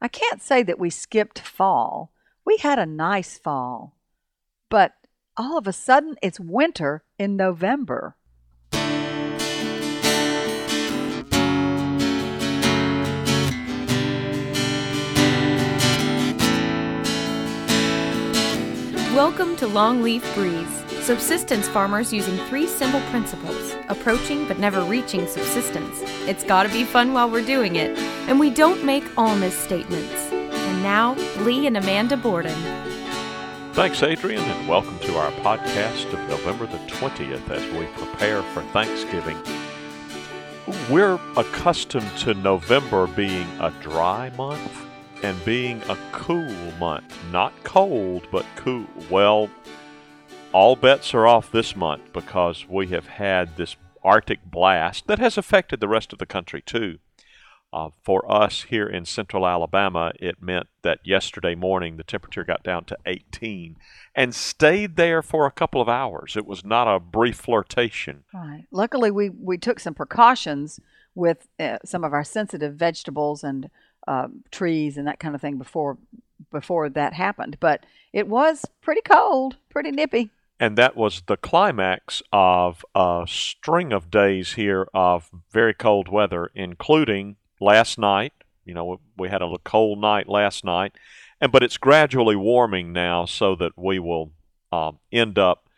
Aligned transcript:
I 0.00 0.06
can't 0.06 0.40
say 0.40 0.62
that 0.62 0.78
we 0.78 0.90
skipped 0.90 1.40
fall. 1.40 2.12
We 2.44 2.58
had 2.58 2.78
a 2.78 2.86
nice 2.86 3.36
fall. 3.36 3.96
But 4.70 4.92
all 5.36 5.58
of 5.58 5.66
a 5.66 5.72
sudden, 5.72 6.14
it's 6.22 6.38
winter 6.38 7.02
in 7.18 7.34
November. 7.34 8.14
Welcome 19.16 19.56
to 19.56 19.66
Longleaf 19.66 20.22
Breeze, 20.36 20.77
subsistence 21.08 21.66
farmers 21.66 22.12
using 22.12 22.36
three 22.48 22.66
simple 22.66 23.00
principles, 23.08 23.74
approaching 23.88 24.46
but 24.46 24.58
never 24.58 24.82
reaching 24.82 25.26
subsistence. 25.26 26.02
It's 26.28 26.44
gotta 26.44 26.68
be 26.68 26.84
fun 26.84 27.14
while 27.14 27.30
we're 27.30 27.46
doing 27.46 27.76
it, 27.76 27.96
and 28.28 28.38
we 28.38 28.50
don't 28.50 28.84
make 28.84 29.04
all 29.16 29.34
misstatements. 29.36 30.30
And 30.30 30.82
now, 30.82 31.14
Lee 31.38 31.66
and 31.66 31.78
Amanda 31.78 32.18
Borden. 32.18 32.52
Thanks, 33.72 34.02
Adrian, 34.02 34.42
and 34.42 34.68
welcome 34.68 34.98
to 34.98 35.16
our 35.16 35.30
podcast 35.40 36.12
of 36.12 36.28
November 36.28 36.66
the 36.66 36.76
20th 36.76 37.48
as 37.48 37.62
we 37.72 37.86
prepare 37.86 38.42
for 38.42 38.60
Thanksgiving. 38.64 39.38
We're 40.90 41.18
accustomed 41.38 42.18
to 42.18 42.34
November 42.34 43.06
being 43.06 43.48
a 43.60 43.70
dry 43.80 44.28
month 44.36 44.84
and 45.22 45.42
being 45.46 45.80
a 45.88 45.96
cool 46.12 46.54
month. 46.78 47.16
Not 47.32 47.54
cold, 47.64 48.26
but 48.30 48.44
cool. 48.56 48.86
Well, 49.08 49.48
all 50.52 50.76
bets 50.76 51.12
are 51.14 51.26
off 51.26 51.52
this 51.52 51.76
month 51.76 52.02
because 52.12 52.66
we 52.68 52.86
have 52.88 53.06
had 53.06 53.56
this 53.56 53.76
Arctic 54.02 54.44
blast 54.44 55.06
that 55.06 55.18
has 55.18 55.36
affected 55.36 55.80
the 55.80 55.88
rest 55.88 56.12
of 56.12 56.18
the 56.18 56.26
country 56.26 56.62
too. 56.62 56.98
Uh, 57.70 57.90
for 58.02 58.30
us 58.32 58.62
here 58.62 58.86
in 58.86 59.04
central 59.04 59.46
Alabama, 59.46 60.10
it 60.18 60.42
meant 60.42 60.68
that 60.82 61.00
yesterday 61.04 61.54
morning 61.54 61.98
the 61.98 62.02
temperature 62.02 62.42
got 62.42 62.62
down 62.62 62.82
to 62.82 62.96
18 63.04 63.76
and 64.14 64.34
stayed 64.34 64.96
there 64.96 65.20
for 65.20 65.44
a 65.44 65.50
couple 65.50 65.82
of 65.82 65.88
hours. 65.88 66.34
It 66.34 66.46
was 66.46 66.64
not 66.64 66.88
a 66.88 66.98
brief 66.98 67.36
flirtation. 67.36 68.24
Right. 68.32 68.64
Luckily, 68.70 69.10
we, 69.10 69.28
we 69.28 69.58
took 69.58 69.80
some 69.80 69.92
precautions 69.92 70.80
with 71.14 71.46
uh, 71.60 71.76
some 71.84 72.04
of 72.04 72.14
our 72.14 72.24
sensitive 72.24 72.74
vegetables 72.74 73.44
and 73.44 73.68
uh, 74.06 74.28
trees 74.50 74.96
and 74.96 75.06
that 75.06 75.20
kind 75.20 75.34
of 75.34 75.42
thing 75.42 75.58
before 75.58 75.98
before 76.50 76.88
that 76.88 77.12
happened. 77.12 77.58
But 77.60 77.84
it 78.14 78.28
was 78.28 78.64
pretty 78.80 79.02
cold, 79.02 79.56
pretty 79.68 79.90
nippy. 79.90 80.30
And 80.60 80.76
that 80.76 80.96
was 80.96 81.22
the 81.26 81.36
climax 81.36 82.22
of 82.32 82.84
a 82.94 83.24
string 83.28 83.92
of 83.92 84.10
days 84.10 84.54
here 84.54 84.88
of 84.92 85.30
very 85.50 85.72
cold 85.72 86.08
weather, 86.08 86.50
including 86.54 87.36
last 87.60 87.98
night. 87.98 88.32
You 88.64 88.74
know, 88.74 89.00
we 89.16 89.28
had 89.28 89.40
a 89.40 89.56
cold 89.64 90.00
night 90.00 90.28
last 90.28 90.64
night, 90.64 90.92
and 91.40 91.52
but 91.52 91.62
it's 91.62 91.78
gradually 91.78 92.36
warming 92.36 92.92
now, 92.92 93.24
so 93.24 93.54
that 93.54 93.78
we 93.78 93.98
will 93.98 94.32
um, 94.72 94.98
end 95.12 95.38
up 95.38 95.68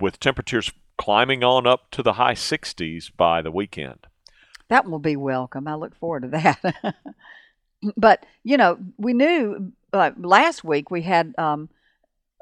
with 0.00 0.20
temperatures 0.20 0.70
climbing 0.96 1.42
on 1.42 1.66
up 1.66 1.90
to 1.90 2.02
the 2.02 2.14
high 2.14 2.34
60s 2.34 3.10
by 3.16 3.42
the 3.42 3.50
weekend. 3.50 4.06
That 4.68 4.88
will 4.88 4.98
be 4.98 5.16
welcome. 5.16 5.66
I 5.66 5.74
look 5.74 5.94
forward 5.96 6.22
to 6.22 6.28
that. 6.28 6.94
but 7.96 8.24
you 8.42 8.56
know, 8.56 8.78
we 8.98 9.12
knew 9.12 9.72
uh, 9.92 10.10
last 10.18 10.62
week 10.62 10.90
we 10.90 11.02
had 11.02 11.34
um, 11.38 11.68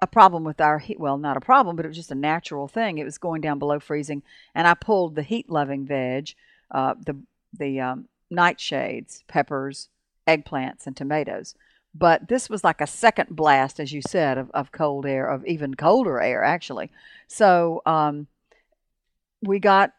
a 0.02 0.06
problem 0.06 0.42
with 0.42 0.60
our 0.60 0.80
heat. 0.80 1.00
Well, 1.00 1.16
not 1.16 1.36
a 1.36 1.40
problem, 1.40 1.76
but 1.76 1.84
it 1.86 1.88
was 1.88 1.96
just 1.96 2.10
a 2.10 2.16
natural 2.16 2.68
thing. 2.68 2.98
It 2.98 3.04
was 3.04 3.16
going 3.16 3.40
down 3.40 3.58
below 3.60 3.78
freezing, 3.78 4.22
and 4.54 4.66
I 4.66 4.74
pulled 4.74 5.14
the 5.14 5.22
heat-loving 5.22 5.86
veg, 5.86 6.34
uh, 6.70 6.94
the 7.06 7.16
the 7.56 7.80
um, 7.80 8.08
nightshades, 8.30 9.22
peppers, 9.28 9.88
eggplants, 10.26 10.86
and 10.86 10.96
tomatoes. 10.96 11.54
But 11.94 12.28
this 12.28 12.50
was 12.50 12.64
like 12.64 12.80
a 12.80 12.86
second 12.86 13.36
blast, 13.36 13.78
as 13.78 13.92
you 13.92 14.00
said, 14.02 14.38
of, 14.38 14.50
of 14.52 14.72
cold 14.72 15.06
air, 15.06 15.26
of 15.26 15.46
even 15.46 15.74
colder 15.74 16.20
air, 16.20 16.42
actually. 16.42 16.90
So 17.28 17.82
um, 17.86 18.26
we 19.42 19.58
got 19.58 19.92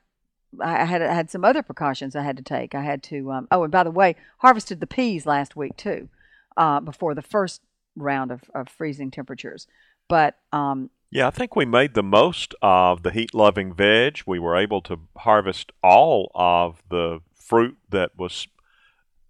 I 0.61 0.85
had 0.85 1.01
had 1.01 1.31
some 1.31 1.45
other 1.45 1.63
precautions 1.63 2.15
I 2.15 2.23
had 2.23 2.37
to 2.37 2.43
take. 2.43 2.75
I 2.75 2.81
had 2.81 3.01
to. 3.03 3.31
Um, 3.31 3.47
oh, 3.51 3.63
and 3.63 3.71
by 3.71 3.83
the 3.83 3.91
way, 3.91 4.15
harvested 4.39 4.81
the 4.81 4.87
peas 4.87 5.25
last 5.25 5.55
week 5.55 5.77
too, 5.77 6.09
uh, 6.57 6.81
before 6.81 7.15
the 7.15 7.21
first 7.21 7.61
round 7.95 8.31
of, 8.31 8.41
of 8.53 8.67
freezing 8.67 9.11
temperatures. 9.11 9.67
But 10.07 10.37
um, 10.51 10.89
yeah, 11.11 11.27
I 11.27 11.31
think 11.31 11.55
we 11.55 11.65
made 11.65 11.93
the 11.93 12.03
most 12.03 12.55
of 12.61 13.03
the 13.03 13.11
heat-loving 13.11 13.73
veg. 13.73 14.21
We 14.25 14.39
were 14.39 14.55
able 14.55 14.81
to 14.81 14.99
harvest 15.17 15.71
all 15.83 16.31
of 16.33 16.81
the 16.89 17.19
fruit 17.35 17.77
that 17.89 18.17
was 18.17 18.47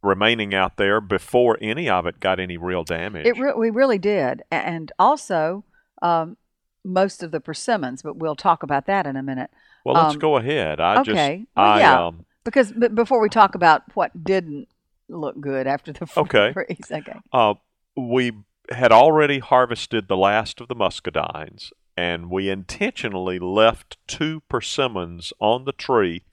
remaining 0.01 0.53
out 0.53 0.77
there 0.77 1.01
before 1.01 1.57
any 1.61 1.89
of 1.89 2.05
it 2.05 2.19
got 2.19 2.39
any 2.39 2.57
real 2.57 2.83
damage. 2.83 3.25
It 3.25 3.37
re- 3.37 3.53
we 3.55 3.69
really 3.69 3.97
did, 3.97 4.43
and 4.51 4.91
also 4.99 5.63
um, 6.01 6.37
most 6.83 7.23
of 7.23 7.31
the 7.31 7.39
persimmons. 7.39 8.01
But 8.01 8.17
we'll 8.17 8.35
talk 8.35 8.63
about 8.63 8.85
that 8.85 9.05
in 9.05 9.15
a 9.15 9.23
minute. 9.23 9.49
Well, 9.85 9.95
let's 9.95 10.13
um, 10.13 10.19
go 10.19 10.37
ahead. 10.37 10.79
I 10.79 11.01
okay. 11.01 11.03
just, 11.13 11.47
well, 11.55 11.65
I, 11.65 11.79
yeah. 11.79 12.07
Um, 12.07 12.25
because 12.43 12.71
b- 12.71 12.89
before 12.89 13.21
we 13.21 13.29
talk 13.29 13.55
about 13.55 13.83
what 13.95 14.23
didn't 14.23 14.67
look 15.09 15.39
good 15.39 15.67
after 15.67 15.91
the 15.91 16.07
okay. 16.17 16.53
freeze, 16.53 16.91
okay. 16.91 17.19
Uh, 17.31 17.55
we 17.95 18.31
had 18.75 18.91
already 18.91 19.39
harvested 19.39 20.07
the 20.07 20.17
last 20.17 20.61
of 20.61 20.67
the 20.67 20.75
muscadines, 20.75 21.71
and 21.95 22.29
we 22.29 22.49
intentionally 22.49 23.39
left 23.39 23.97
two 24.07 24.41
persimmons 24.49 25.33
on 25.39 25.65
the 25.65 25.71
tree 25.71 26.23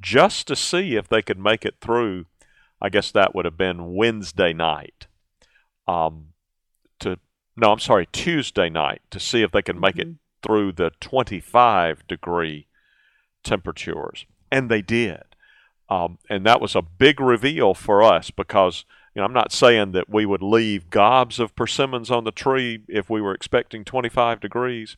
just 0.00 0.46
to 0.48 0.56
see 0.56 0.96
if 0.96 1.08
they 1.08 1.22
could 1.22 1.38
make 1.38 1.64
it 1.64 1.76
through. 1.80 2.26
I 2.80 2.88
guess 2.88 3.10
that 3.12 3.34
would 3.34 3.44
have 3.44 3.56
been 3.56 3.94
Wednesday 3.94 4.52
night. 4.52 5.06
Um, 5.86 6.28
to 7.00 7.18
no, 7.56 7.72
I'm 7.72 7.78
sorry, 7.78 8.08
Tuesday 8.12 8.68
night 8.68 9.02
to 9.10 9.20
see 9.20 9.42
if 9.42 9.52
they 9.52 9.62
could 9.62 9.80
make 9.80 9.96
mm-hmm. 9.96 10.10
it 10.10 10.16
through 10.42 10.72
the 10.72 10.90
25 11.00 12.06
degree 12.08 12.66
temperatures, 13.44 14.26
and 14.50 14.70
they 14.70 14.82
did. 14.82 15.22
Um, 15.88 16.18
and 16.30 16.46
that 16.46 16.60
was 16.60 16.74
a 16.74 16.82
big 16.82 17.20
reveal 17.20 17.74
for 17.74 18.02
us 18.02 18.30
because 18.30 18.84
you 19.14 19.20
know 19.20 19.24
I'm 19.24 19.32
not 19.32 19.52
saying 19.52 19.92
that 19.92 20.08
we 20.08 20.26
would 20.26 20.42
leave 20.42 20.90
gobs 20.90 21.38
of 21.38 21.54
persimmons 21.56 22.10
on 22.10 22.24
the 22.24 22.30
tree 22.30 22.82
if 22.88 23.10
we 23.10 23.20
were 23.20 23.34
expecting 23.34 23.84
25 23.84 24.40
degrees, 24.40 24.96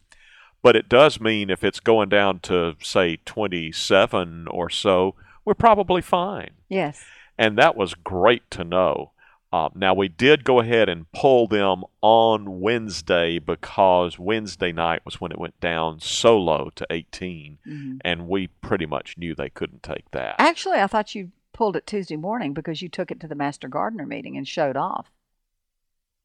but 0.63 0.77
it 0.77 0.89
does 0.89 1.21
mean 1.21 1.51
if 1.51 1.63
it's 1.63 1.81
going 1.81 2.09
down 2.09 2.41
to 2.41 2.77
say 2.83 3.19
27 3.25 4.49
or 4.49 4.71
so, 4.71 5.15
we're 5.45 5.55
probably 5.55 6.01
fine. 6.01 6.53
Yes. 6.69 7.05
And 7.37 7.59
that 7.59 7.77
was 7.77 7.95
great 7.95 8.51
to 8.53 8.65
know. 8.65 9.11
Uh, 9.55 9.69
now, 9.73 9.95
we 9.95 10.09
did 10.09 10.43
go 10.43 10.59
ahead 10.59 10.89
and 10.89 11.07
pull 11.13 11.47
them 11.47 11.85
on 12.01 12.61
Wednesday 12.61 13.39
because 13.39 14.19
Wednesday 14.19 14.73
night 14.73 15.03
was 15.05 15.21
when 15.21 15.31
it 15.31 15.39
went 15.39 15.61
down 15.61 16.01
so 16.01 16.37
low 16.37 16.71
to 16.75 16.85
18, 16.91 17.59
mm-hmm. 17.65 17.97
and 18.01 18.27
we 18.27 18.49
pretty 18.49 18.85
much 18.85 19.17
knew 19.17 19.33
they 19.33 19.49
couldn't 19.49 19.85
take 19.85 20.11
that. 20.11 20.35
Actually, 20.41 20.81
I 20.81 20.89
thought 20.89 21.15
you 21.15 21.31
pulled 21.55 21.77
it 21.77 21.87
Tuesday 21.87 22.17
morning 22.17 22.53
because 22.53 22.83
you 22.83 22.91
took 22.91 23.11
it 23.11 23.21
to 23.21 23.29
the 23.29 23.35
Master 23.35 23.69
Gardener 23.69 24.05
meeting 24.05 24.37
and 24.37 24.47
showed 24.47 24.77
off. 24.77 25.11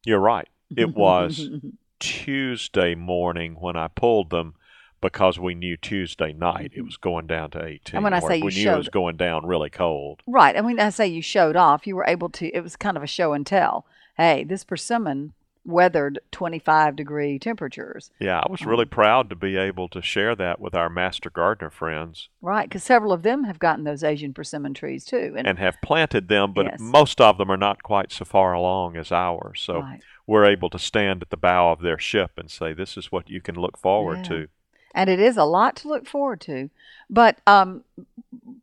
You're 0.04 0.20
right. 0.20 0.50
It 0.76 0.94
was 0.94 1.50
Tuesday 2.00 2.96
morning 2.96 3.56
when 3.60 3.78
I 3.78 3.88
pulled 3.88 4.30
them 4.30 4.56
because 5.02 5.40
we 5.40 5.56
knew 5.56 5.78
Tuesday 5.78 6.34
night 6.34 6.72
it 6.74 6.78
mm-hmm. 6.78 6.86
was 6.86 6.98
going 6.98 7.28
down 7.28 7.52
to 7.52 7.64
18. 7.64 7.96
And 7.96 8.04
when 8.04 8.14
I 8.14 8.20
say 8.20 8.38
you 8.38 8.46
we 8.46 8.52
showed, 8.52 8.64
knew 8.64 8.74
it 8.74 8.78
was 8.78 8.90
going 8.90 9.18
down 9.18 9.46
really 9.46 9.70
cold. 9.70 10.22
Right. 10.28 10.56
And 10.56 10.66
when 10.66 10.80
I 10.80 10.90
say 10.90 11.08
you 11.08 11.22
showed 11.22 11.56
off, 11.56 11.88
you 11.88 11.96
were 11.96 12.06
able 12.06 12.30
to, 12.32 12.48
it 12.50 12.62
was 12.62 12.76
kind 12.76 12.98
of 12.98 13.04
a 13.04 13.08
show 13.08 13.34
and 13.34 13.46
tell. 13.46 13.86
Hey, 14.18 14.44
this 14.44 14.66
persimmon 14.66 15.34
weathered 15.69 16.19
25 16.31 16.96
degree 16.96 17.40
temperatures. 17.40 18.12
Yeah, 18.19 18.40
I 18.40 18.52
was 18.52 18.66
really 18.66 18.84
um, 18.84 18.90
proud 18.90 19.30
to 19.30 19.35
be 19.35 19.57
able 19.57 19.88
to 19.90 20.02
share 20.02 20.35
that 20.35 20.59
with 20.59 20.75
our 20.75 20.90
master 20.90 21.30
gardener 21.30 21.69
friends. 21.69 22.30
Right, 22.41 22.68
because 22.68 22.84
several 22.84 23.12
of 23.12 23.24
them 23.24 23.44
have 23.46 23.59
gotten 23.59 23.84
those 23.84 24.03
Asian 24.03 24.34
persimmon 24.34 24.74
trees 24.74 25.06
too. 25.06 25.34
And, 25.38 25.47
and 25.47 25.59
have 25.59 25.78
planted 25.84 26.28
them, 26.28 26.53
but 26.53 26.66
yes. 26.66 26.80
most 26.80 27.22
of 27.22 27.38
them 27.38 27.50
are 27.50 27.57
not 27.57 27.84
quite 27.84 28.12
so 28.12 28.25
far 28.25 28.53
along 28.53 28.97
as 28.97 29.12
ours. 29.12 29.62
So 29.62 29.81
right. 29.81 30.01
we're 30.27 30.45
able 30.45 30.69
to 30.71 30.80
stand 30.80 31.21
at 31.21 31.30
the 31.30 31.38
bow 31.38 31.72
of 31.72 31.81
their 31.81 32.00
ship 32.00 32.31
and 32.38 32.50
say, 32.50 32.74
this 32.74 32.98
is 32.98 33.12
what 33.12 33.30
you 33.30 33.42
can 33.42 33.56
look 33.56 33.77
forward 33.77 34.19
yeah. 34.19 34.24
to 34.24 34.48
and 34.95 35.10
it 35.10 35.19
is 35.19 35.38
a 35.38 35.44
lot 35.44 35.75
to 35.77 35.88
look 35.88 36.07
forward 36.07 36.42
to. 36.42 36.69
But 37.10 37.39
um, 37.48 37.83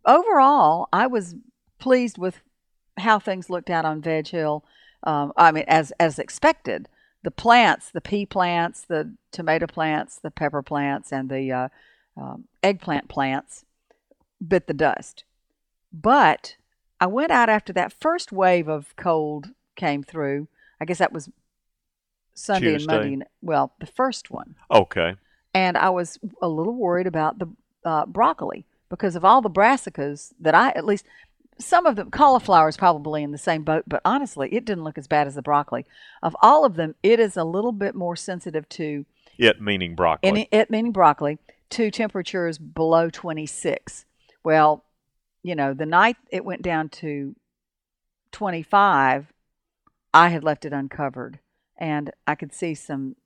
overall, 0.05 0.89
I 0.93 1.07
was 1.07 1.35
pleased 1.79 2.19
with 2.19 2.41
how 2.99 3.19
things 3.19 3.51
looked 3.51 3.71
out 3.71 3.85
on 3.85 4.01
Veg 4.01 4.29
Hill. 4.29 4.65
Um, 5.03 5.33
I 5.37 5.53
mean, 5.53 5.65
as 5.69 5.93
as 6.01 6.19
expected, 6.19 6.89
the 7.27 7.31
plants, 7.31 7.91
the 7.91 8.01
pea 8.01 8.25
plants, 8.25 8.83
the 8.83 9.13
tomato 9.33 9.67
plants, 9.67 10.17
the 10.17 10.31
pepper 10.31 10.63
plants, 10.63 11.13
and 11.13 11.29
the 11.29 11.53
uh, 11.53 11.69
um, 12.17 12.45
eggplant 12.63 13.09
plants 13.09 13.65
bit 14.47 14.67
the 14.67 14.75
dust. 14.75 15.25
But 15.93 16.57
I 17.01 17.07
went 17.07 17.33
out 17.33 17.49
after 17.49 17.73
that 17.73 17.93
first 17.93 18.31
wave 18.31 18.69
of 18.69 18.95
cold 18.97 19.51
came 19.75 20.03
through. 20.03 20.49
I 20.81 20.85
guess 20.85 20.99
that 20.99 21.13
was 21.13 21.29
Sunday 22.35 22.75
Tuesday. 22.75 22.95
and 22.95 23.03
Monday. 23.03 23.27
Well, 23.43 23.73
the 23.81 23.87
first 23.87 24.31
one. 24.31 24.55
Okay 24.71 25.17
and 25.57 25.79
I 25.79 25.89
was 25.89 26.19
a 26.43 26.49
little 26.49 26.75
worried 26.75 27.07
about 27.07 27.39
the 27.39 27.49
uh, 27.83 28.05
broccoli 28.05 28.67
because 28.91 29.17
of 29.17 29.25
all 29.25 29.41
the 29.41 29.49
brassicas 29.49 30.35
that 30.39 30.55
I, 30.55 30.69
at 30.73 30.85
least 30.85 31.07
some 31.59 31.87
of 31.87 31.97
them 31.97 32.11
cauliflower 32.11 32.69
is 32.69 32.77
probably 32.77 33.23
in 33.23 33.33
the 33.33 33.39
same 33.39 33.63
boat, 33.63 33.85
but 33.87 34.03
honestly, 34.05 34.49
it 34.53 34.65
didn't 34.65 34.85
look 34.85 34.99
as 34.99 35.07
bad 35.07 35.27
as 35.27 35.35
the 35.35 35.43
broccoli. 35.43 35.87
Of 36.23 36.37
all 36.43 36.65
of 36.65 36.75
them, 36.75 36.95
it 37.03 37.19
is 37.21 37.37
a 37.37 37.45
little 37.45 37.73
bit 37.73 37.95
more 37.95 38.17
sensitive 38.17 38.69
to 38.71 39.07
It 39.39 39.61
meaning 39.61 39.95
broccoli. 39.95 40.29
any 40.29 40.49
it 40.51 40.71
meaning 40.71 40.93
broccoli 40.93 41.39
to 41.71 41.91
temperatures 41.91 42.59
below 42.59 43.11
26. 43.11 44.05
Well, 44.45 44.85
you 45.43 45.55
know, 45.55 45.75
the 45.75 45.87
night 45.87 46.17
it 46.31 46.45
went 46.45 46.63
down 46.63 46.89
to 46.91 47.35
25, 48.33 49.33
I 50.13 50.29
had 50.29 50.45
left 50.45 50.65
it 50.65 50.73
uncovered 50.73 51.41
and 51.79 52.11
I 52.27 52.35
could 52.35 52.53
see 52.53 52.75
some 52.75 53.17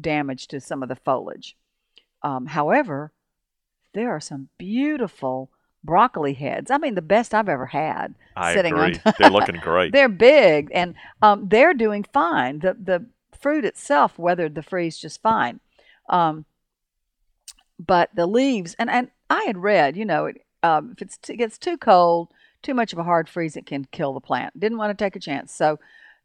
damage 0.00 0.48
to 0.48 0.60
some 0.60 0.82
of 0.82 0.88
the 0.88 0.96
foliage. 0.96 1.56
Um, 2.22 2.46
however, 2.46 3.12
there 3.94 4.10
are 4.10 4.20
some 4.20 4.48
beautiful 4.58 5.50
broccoli 5.88 6.34
heads. 6.34 6.70
I 6.70 6.76
mean, 6.76 6.96
the 6.96 7.00
best 7.00 7.32
I've 7.32 7.48
ever 7.48 7.64
had. 7.64 8.14
I 8.36 8.52
sitting 8.52 8.74
on 8.74 8.90
agree. 8.90 9.12
They're 9.18 9.30
looking 9.30 9.56
great. 9.56 9.90
They're 9.94 10.10
big 10.10 10.70
and 10.74 10.94
um, 11.22 11.48
they're 11.48 11.72
doing 11.72 12.04
fine. 12.12 12.58
The 12.58 12.76
the 12.78 13.06
fruit 13.40 13.64
itself 13.64 14.18
weathered 14.18 14.54
the 14.54 14.62
freeze 14.62 14.98
just 14.98 15.22
fine. 15.22 15.60
Um, 16.10 16.44
but 17.78 18.10
the 18.14 18.26
leaves 18.26 18.76
and, 18.78 18.90
and 18.90 19.10
I 19.30 19.44
had 19.44 19.56
read, 19.56 19.96
you 19.96 20.04
know, 20.04 20.26
it, 20.26 20.44
um, 20.62 20.92
if 20.92 21.00
it's, 21.00 21.18
it 21.30 21.36
gets 21.36 21.56
too 21.56 21.78
cold, 21.78 22.28
too 22.62 22.74
much 22.74 22.92
of 22.92 22.98
a 22.98 23.04
hard 23.04 23.26
freeze, 23.26 23.56
it 23.56 23.64
can 23.64 23.86
kill 23.90 24.12
the 24.12 24.20
plant. 24.20 24.60
Didn't 24.60 24.76
want 24.76 24.96
to 24.96 25.02
take 25.02 25.16
a 25.16 25.20
chance. 25.20 25.54
So 25.54 25.78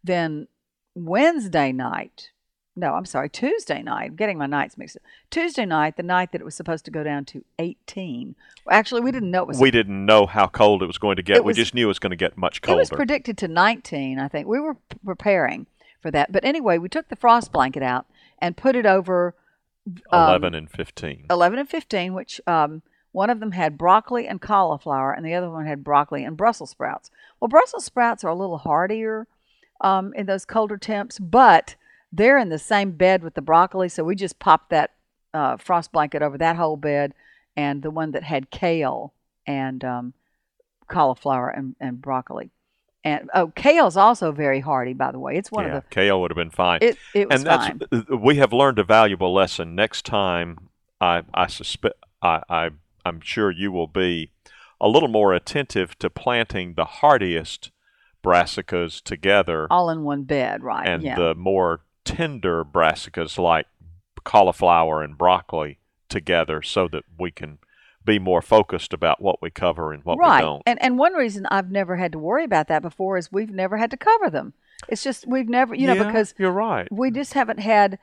then 0.03 0.49
Wednesday 0.93 1.71
night, 1.71 2.31
no, 2.75 2.95
I'm 2.95 3.05
sorry, 3.05 3.29
Tuesday 3.29 3.83
night, 3.83 4.05
I'm 4.05 4.15
getting 4.15 4.37
my 4.37 4.47
nights 4.47 4.77
mixed 4.77 4.97
up. 4.97 5.03
Tuesday 5.29 5.65
night, 5.65 5.95
the 5.95 6.03
night 6.03 6.31
that 6.31 6.41
it 6.41 6.43
was 6.43 6.55
supposed 6.55 6.85
to 6.85 6.91
go 6.91 7.03
down 7.03 7.23
to 7.25 7.43
18. 7.59 8.35
Well, 8.65 8.75
actually, 8.75 9.01
we 9.01 9.11
didn't 9.11 9.29
know 9.29 9.43
it 9.43 9.47
was 9.47 9.59
we 9.59 9.71
didn't 9.71 10.05
know 10.05 10.25
how 10.25 10.47
cold 10.47 10.81
it 10.81 10.87
was 10.87 10.97
going 10.97 11.17
to 11.17 11.21
get. 11.21 11.37
It 11.37 11.45
we 11.45 11.53
just 11.53 11.75
knew 11.75 11.85
it 11.85 11.87
was 11.87 11.99
going 11.99 12.11
to 12.11 12.15
get 12.15 12.37
much 12.37 12.61
colder. 12.61 12.79
It 12.79 12.81
was 12.81 12.89
predicted 12.89 13.37
to 13.39 13.47
19, 13.47 14.19
I 14.19 14.27
think. 14.27 14.47
We 14.47 14.59
were 14.59 14.77
preparing 15.05 15.67
for 16.01 16.09
that. 16.11 16.31
But 16.31 16.43
anyway, 16.43 16.79
we 16.79 16.89
took 16.89 17.09
the 17.09 17.15
frost 17.15 17.51
blanket 17.51 17.83
out 17.83 18.07
and 18.39 18.57
put 18.57 18.75
it 18.75 18.85
over 18.85 19.35
um, 20.11 20.29
11 20.29 20.55
and 20.55 20.69
15. 20.69 21.25
11 21.29 21.59
and 21.59 21.69
15, 21.69 22.13
which 22.13 22.41
um, 22.47 22.81
one 23.11 23.29
of 23.29 23.39
them 23.39 23.51
had 23.51 23.77
broccoli 23.77 24.27
and 24.27 24.41
cauliflower, 24.41 25.13
and 25.13 25.25
the 25.25 25.35
other 25.35 25.49
one 25.49 25.65
had 25.65 25.83
broccoli 25.83 26.23
and 26.23 26.35
Brussels 26.37 26.71
sprouts. 26.71 27.11
Well, 27.39 27.49
Brussels 27.49 27.85
sprouts 27.85 28.23
are 28.23 28.29
a 28.29 28.35
little 28.35 28.57
hardier 28.57 29.27
um, 29.81 30.13
in 30.15 30.25
those 30.25 30.45
colder 30.45 30.77
temps, 30.77 31.19
but 31.19 31.75
they're 32.13 32.37
in 32.37 32.49
the 32.49 32.59
same 32.59 32.91
bed 32.91 33.23
with 33.23 33.33
the 33.33 33.41
broccoli, 33.41 33.89
so 33.89 34.03
we 34.03 34.15
just 34.15 34.37
popped 34.39 34.69
that 34.69 34.91
uh, 35.33 35.57
frost 35.57 35.91
blanket 35.91 36.21
over 36.21 36.37
that 36.37 36.55
whole 36.55 36.77
bed, 36.77 37.13
and 37.57 37.81
the 37.81 37.89
one 37.89 38.11
that 38.11 38.23
had 38.23 38.51
kale 38.51 39.13
and 39.47 39.83
um, 39.83 40.13
cauliflower 40.87 41.49
and, 41.49 41.75
and 41.79 42.01
broccoli. 42.01 42.51
And 43.03 43.29
oh, 43.33 43.47
kale's 43.47 43.97
also 43.97 44.31
very 44.31 44.61
hardy, 44.61 44.93
by 44.93 45.11
the 45.11 45.19
way. 45.19 45.35
It's 45.35 45.51
one 45.51 45.65
yeah, 45.65 45.77
of 45.77 45.83
the 45.83 45.89
kale 45.89 46.21
would 46.21 46.31
have 46.31 46.37
been 46.37 46.51
fine. 46.51 46.79
it, 46.81 46.97
it 47.13 47.27
was 47.27 47.39
and 47.39 47.47
that's 47.49 47.67
fine. 47.91 48.21
we 48.21 48.37
have 48.37 48.53
learned 48.53 48.79
a 48.79 48.83
valuable 48.83 49.33
lesson. 49.33 49.75
Next 49.75 50.05
time, 50.05 50.69
I 51.01 51.23
I 51.33 51.47
suspect 51.47 51.95
I, 52.21 52.41
I 52.47 52.69
I'm 53.03 53.19
sure 53.19 53.51
you 53.51 53.71
will 53.71 53.87
be 53.87 54.31
a 54.79 54.87
little 54.87 55.09
more 55.09 55.33
attentive 55.33 55.97
to 55.99 56.09
planting 56.09 56.75
the 56.75 56.85
hardiest 56.85 57.71
brassicas 58.23 59.01
together 59.01 59.67
All 59.69 59.89
in 59.89 60.03
one 60.03 60.23
bed, 60.23 60.63
right? 60.63 60.87
and 60.87 61.03
yeah. 61.03 61.15
the 61.15 61.35
more 61.35 61.81
tender 62.05 62.63
brassicas 62.63 63.37
like 63.37 63.67
cauliflower 64.23 65.01
and 65.01 65.17
broccoli 65.17 65.79
together, 66.09 66.61
so 66.61 66.87
that 66.87 67.03
we 67.19 67.31
can 67.31 67.59
be 68.05 68.19
more 68.19 68.41
focused 68.41 68.91
about 68.93 69.21
what 69.21 69.41
we 69.41 69.49
cover 69.49 69.93
and 69.93 70.03
what 70.03 70.17
right. 70.17 70.37
we 70.39 70.45
don't. 70.45 70.63
And 70.65 70.81
and 70.81 70.97
one 70.97 71.13
reason 71.13 71.45
I've 71.49 71.71
never 71.71 71.95
had 71.95 72.11
to 72.11 72.19
worry 72.19 72.43
about 72.43 72.67
that 72.67 72.81
before 72.81 73.17
is 73.17 73.31
we've 73.31 73.49
never 73.51 73.77
had 73.77 73.91
to 73.91 73.97
cover 73.97 74.29
them. 74.29 74.53
It's 74.89 75.03
just 75.03 75.25
we've 75.27 75.47
never, 75.47 75.73
you 75.73 75.87
know, 75.87 75.93
Yeah, 75.93 76.03
because 76.07 76.33
you're 76.37 76.51
right. 76.51 76.87
we 76.91 77.11
just 77.11 77.33
haven't 77.33 77.59
had. 77.59 77.97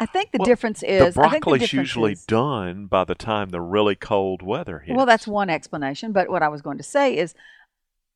I 0.00 0.06
think 0.06 0.32
the 0.32 0.38
Well, 0.38 0.46
difference 0.46 0.82
is 0.82 1.14
the 1.14 1.20
I 1.22 1.28
think 1.30 1.44
the 1.44 1.68
usually 1.76 2.12
is- 2.12 2.24
done 2.26 2.86
by 2.86 3.04
the 3.04 3.14
time 3.14 3.50
the 3.50 3.60
really 3.60 3.94
cold 3.94 4.42
weather 4.42 4.80
hits. 4.80 4.96
Well, 4.96 5.06
that's 5.06 5.28
one 5.28 5.48
explanation. 5.48 6.10
But 6.10 6.28
what 6.28 6.42
I 6.42 6.48
was 6.48 6.60
going 6.60 6.78
to 6.78 6.82
say 6.84 7.16
is, 7.16 7.34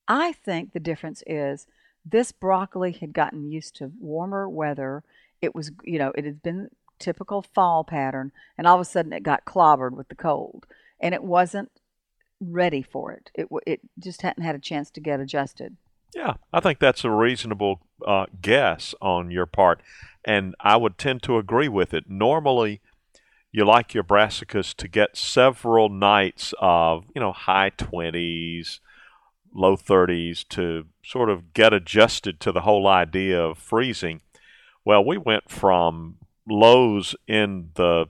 I 0.09 0.33
think 0.33 0.73
the 0.73 0.81
difference 0.81 1.23
is 1.29 1.69
this 2.09 2.31
broccoli 2.31 2.93
had 2.93 3.13
gotten 3.13 3.51
used 3.51 3.77
to 3.77 3.91
warmer 4.01 4.49
weather. 4.49 5.03
It 5.43 5.55
was, 5.55 5.73
you 5.83 5.99
know, 5.99 6.13
it 6.17 6.25
had 6.25 6.43
been 6.43 6.71
typical 6.99 7.43
fall 7.43 7.85
pattern, 7.85 8.33
and 8.57 8.67
all 8.67 8.77
of 8.77 8.81
a 8.81 8.85
sudden 8.85 9.13
it 9.13 9.23
got 9.23 9.45
clobbered 9.45 9.93
with 9.93 10.09
the 10.09 10.15
cold, 10.15 10.67
and 11.01 11.15
it 11.15 11.25
wasn't 11.25 11.71
ready 12.41 12.83
for 12.83 13.13
it. 13.13 13.31
It 13.35 13.49
it 13.67 13.81
just 13.99 14.23
hadn't 14.23 14.45
had 14.45 14.55
a 14.55 14.61
chance 14.61 14.91
to 14.91 15.01
get 15.01 15.21
adjusted. 15.21 15.77
Yeah, 16.15 16.35
I 16.53 16.61
think 16.61 16.79
that's 16.79 17.05
a 17.05 17.11
reasonable 17.11 17.81
uh, 18.07 18.27
guess 18.41 18.95
on 19.03 19.31
your 19.31 19.47
part, 19.47 19.83
and 20.25 20.55
I 20.61 20.77
would 20.77 20.99
tend 20.99 21.23
to 21.25 21.39
agree 21.39 21.69
with 21.69 21.93
it. 21.93 22.05
Normally, 22.09 22.81
you 23.53 23.65
like 23.65 23.95
your 23.95 24.05
brassicas 24.05 24.75
to 24.77 24.89
get 24.89 25.17
several 25.17 25.89
nights 25.89 26.55
of 26.61 27.07
you 27.15 27.21
know 27.21 27.33
high 27.33 27.71
twenties, 27.71 28.81
low 29.57 29.77
thirties 29.77 30.45
to 30.45 30.87
sort 31.05 31.31
of 31.31 31.53
get 31.55 31.73
adjusted 31.73 32.39
to 32.41 32.53
the 32.53 32.61
whole 32.61 32.87
idea 32.87 33.43
of 33.43 33.59
freezing. 33.59 34.21
Well, 34.85 35.05
we 35.05 35.19
went 35.19 35.51
from 35.51 36.17
lows 36.49 37.17
in 37.27 37.71
the 37.75 38.07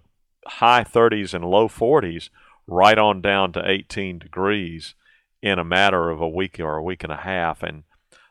high 0.46 0.84
30s 0.84 1.34
and 1.34 1.44
low 1.44 1.68
40s 1.68 2.28
right 2.66 2.98
on 2.98 3.20
down 3.20 3.52
to 3.52 3.68
18 3.68 4.18
degrees 4.18 4.94
in 5.42 5.58
a 5.58 5.64
matter 5.64 6.10
of 6.10 6.20
a 6.20 6.28
week 6.28 6.58
or 6.60 6.76
a 6.76 6.82
week 6.82 7.02
and 7.02 7.12
a 7.12 7.16
half 7.16 7.62
and 7.62 7.84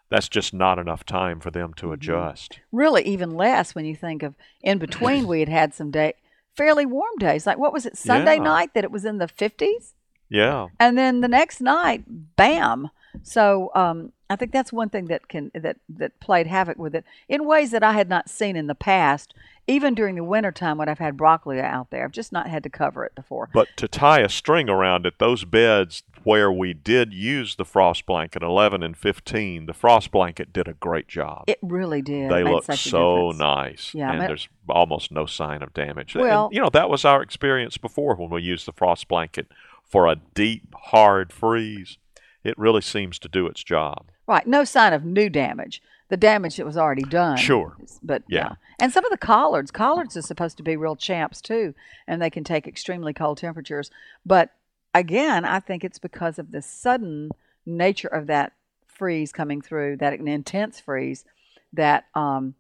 that's 0.10 0.30
just 0.30 0.54
not 0.54 0.78
enough 0.78 1.04
time 1.06 1.40
for 1.40 1.52
them 1.52 1.74
to 1.74 1.86
mm-hmm. 1.86 1.94
adjust. 1.94 2.60
Really, 2.72 3.04
even 3.04 3.32
less 3.32 3.74
when 3.74 3.86
you 3.86 3.96
think 3.96 4.24
of 4.24 4.36
in 4.62 4.78
between 4.78 5.28
we 5.28 5.40
had 5.40 5.50
had 5.50 5.74
some 5.74 5.92
day 5.92 6.14
fairly 6.56 6.86
warm 6.86 7.18
days. 7.18 7.46
Like 7.48 7.58
what 7.58 7.74
was 7.74 7.86
it 7.86 7.98
Sunday 7.98 8.36
Yeah. 8.38 8.44
night 8.44 8.74
that 8.74 8.84
it 8.84 8.92
was 8.92 9.06
in 9.06 9.18
the 9.18 9.28
fifties? 9.28 9.94
Yeah. 10.30 10.68
and 10.80 10.98
then 10.98 11.22
the 11.22 11.28
next 11.28 11.62
night, 11.62 12.04
bam. 12.08 12.90
So 13.24 13.72
um, 13.76 14.12
I 14.30 14.36
think 14.36 14.52
that's 14.52 14.74
one 14.74 14.90
thing 14.90 15.06
that 15.06 15.28
can 15.28 15.52
that 15.54 15.78
that 15.90 16.20
played 16.20 16.48
havoc 16.48 16.78
with 16.78 16.96
it 16.96 17.06
in 17.30 17.46
ways 17.46 17.72
that 17.72 17.84
I 17.84 17.94
had 17.94 18.10
not 18.10 18.30
seen 18.30 18.56
in 18.56 18.68
the 18.68 18.76
past. 18.76 19.34
Even 19.68 19.96
during 19.96 20.14
the 20.16 20.24
wintertime 20.24 20.78
when 20.78 20.88
I've 20.88 21.00
had 21.00 21.18
broccoli 21.18 21.60
out 21.60 21.90
there, 21.90 22.04
I've 22.04 22.12
just 22.12 22.32
not 22.32 22.48
had 22.48 22.62
to 22.64 22.70
cover 22.70 23.04
it 23.04 23.16
before. 23.16 23.50
But 23.52 23.68
to 23.78 23.88
tie 23.88 24.20
a 24.20 24.30
string 24.30 24.70
around 24.70 25.08
it, 25.08 25.16
those 25.18 25.44
beds 25.44 26.04
where 26.24 26.52
we 26.52 26.74
did 26.74 27.14
use 27.14 27.56
the 27.56 27.66
frost 27.66 28.06
blanket, 28.06 28.44
11 28.44 28.84
and 28.84 28.96
15, 28.98 29.66
the 29.68 29.74
frost 29.74 30.12
blanket 30.12 30.52
did 30.54 30.68
a 30.68 30.74
great 30.74 31.08
job. 31.08 31.46
It 31.48 31.60
really 31.64 32.02
did. 32.02 32.30
they 32.32 32.44
look 32.44 32.72
so 32.74 33.32
nice. 33.32 33.94
Yeah, 33.94 34.12
and 34.12 34.22
there's 34.22 34.50
almost 34.70 35.12
no 35.12 35.26
sign 35.26 35.62
of 35.62 35.74
damage. 35.74 36.16
And, 36.16 36.24
Well- 36.24 36.50
you 36.52 36.60
know, 36.62 36.70
that 36.70 36.90
was 36.90 37.06
our 37.06 37.22
experience 37.22 37.78
before 37.78 38.16
when 38.16 38.30
we 38.30 38.42
used 38.42 38.68
the 38.68 38.72
frost 38.74 39.08
blanket 39.08 39.48
for 39.84 40.08
a 40.08 40.16
deep, 40.16 40.74
hard 40.76 41.32
freeze. 41.32 41.98
It 42.46 42.58
really 42.58 42.82
seems 42.82 43.20
to 43.20 43.28
do 43.28 43.48
its 43.48 43.64
job. 43.64 44.06
Right, 44.28 44.46
no 44.48 44.64
sign 44.64 44.94
of 44.94 45.04
new 45.04 45.30
damage. 45.30 45.82
The 46.10 46.18
damage 46.18 46.58
that 46.58 46.66
was 46.66 46.78
already 46.78 47.02
done. 47.04 47.38
Sure. 47.38 47.76
But 48.04 48.24
Yeah. 48.28 48.54
And 48.80 48.94
some 48.94 49.04
of 49.06 49.12
the 49.12 49.18
collards, 49.18 49.72
collards 49.72 50.16
are 50.16 50.22
supposed 50.22 50.58
to 50.58 50.64
be 50.64 50.78
real 50.78 50.96
champs 50.96 51.42
too, 51.42 51.74
and 52.08 52.22
they 52.22 52.30
can 52.30 52.44
take 52.44 52.68
extremely 52.68 53.12
cold 53.14 53.40
temperatures. 53.40 53.90
But 54.26 54.52
again, 54.94 55.44
I 55.46 55.60
think 55.60 55.84
it's 55.84 55.98
because 55.98 56.38
of 56.38 56.52
the 56.52 56.62
sudden 56.62 57.32
nature 57.66 58.08
of 58.08 58.28
that 58.28 58.54
freeze 58.86 59.32
coming 59.34 59.62
through, 59.62 59.98
that 59.98 60.14
an 60.14 60.28
intense 60.28 60.80
freeze, 60.80 61.26
that 61.74 62.06
um, 62.14 62.54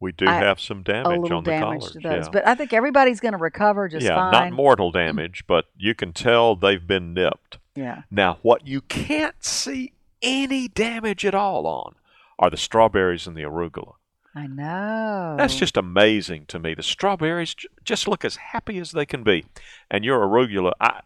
We 0.00 0.12
do 0.12 0.26
I- 0.28 0.34
have 0.34 0.60
some 0.60 0.82
damage 0.84 1.30
on 1.30 1.42
the 1.44 1.50
damage 1.50 1.92
those. 1.94 2.02
yeah. 2.04 2.24
But 2.32 2.46
I 2.46 2.54
think 2.54 2.72
everybody's 2.72 3.18
going 3.20 3.32
to 3.32 3.38
recover 3.38 3.88
just 3.88 4.06
yeah, 4.06 4.14
fine. 4.30 4.50
not 4.50 4.52
mortal 4.52 4.90
damage, 4.92 5.44
but 5.48 5.66
you 5.76 5.94
can 5.94 6.12
tell 6.12 6.54
they've 6.54 6.86
been 6.86 7.12
nipped. 7.14 7.58
Yeah. 7.76 8.02
Now, 8.10 8.38
what 8.42 8.66
you 8.66 8.80
can't 8.80 9.44
see 9.44 9.92
any 10.22 10.66
damage 10.68 11.24
at 11.24 11.34
all 11.34 11.66
on 11.66 11.94
are 12.38 12.50
the 12.50 12.56
strawberries 12.56 13.26
and 13.26 13.36
the 13.36 13.42
arugula. 13.42 13.94
I 14.34 14.46
know. 14.46 15.36
That's 15.38 15.56
just 15.56 15.76
amazing 15.76 16.44
to 16.48 16.58
me. 16.58 16.74
The 16.74 16.82
strawberries 16.82 17.54
just 17.84 18.06
look 18.06 18.24
as 18.24 18.36
happy 18.36 18.78
as 18.78 18.92
they 18.92 19.06
can 19.06 19.22
be, 19.22 19.46
and 19.90 20.04
your 20.04 20.20
arugula, 20.26 20.72
I, 20.80 21.00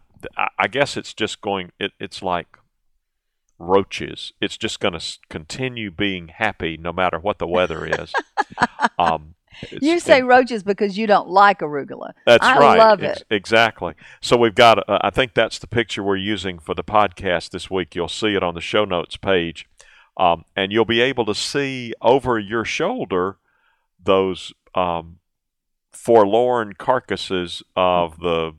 I- 0.57 0.67
guess 0.67 0.97
it's 0.97 1.13
just 1.13 1.39
going. 1.41 1.71
It, 1.79 1.91
it's 1.99 2.21
like 2.21 2.47
roaches. 3.57 4.33
It's 4.41 4.57
just 4.57 4.79
going 4.79 4.97
to 4.99 5.17
continue 5.29 5.91
being 5.91 6.29
happy 6.29 6.77
no 6.77 6.91
matter 6.91 7.19
what 7.19 7.37
the 7.39 7.47
weather 7.47 7.85
is. 7.85 8.11
um, 8.99 9.35
it's- 9.63 9.79
You 9.81 9.99
say 9.99 10.21
roaches 10.23 10.63
because 10.63 10.97
you 10.97 11.07
don't 11.07 11.29
like 11.29 11.59
arugula. 11.59 12.11
that's 12.25 12.45
I 12.45 12.57
right. 12.57 12.77
love 12.77 13.03
Ex- 13.03 13.21
it. 13.21 13.27
Exactly. 13.29 13.93
So 14.21 14.37
we've 14.37 14.55
got, 14.55 14.87
uh, 14.89 14.99
I 15.01 15.09
think 15.09 15.33
that's 15.33 15.59
the 15.59 15.67
picture 15.67 16.01
we're 16.03 16.15
using 16.17 16.59
for 16.59 16.73
the 16.75 16.83
podcast 16.83 17.49
this 17.51 17.69
week. 17.69 17.95
You'll 17.95 18.07
see 18.07 18.35
it 18.35 18.43
on 18.43 18.53
the 18.55 18.61
show 18.61 18.85
notes 18.85 19.17
page. 19.17 19.67
Um, 20.17 20.43
and 20.55 20.71
you'll 20.71 20.85
be 20.85 21.01
able 21.01 21.25
to 21.25 21.33
see 21.35 21.93
over 22.01 22.37
your 22.37 22.65
shoulder 22.65 23.37
those 24.03 24.53
um, 24.75 25.19
forlorn 25.91 26.73
carcasses 26.73 27.63
of 27.75 28.19
the 28.19 28.53